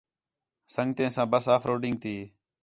[0.75, 2.15] سنڳتیں ساں ٻس آف روڈنگ تی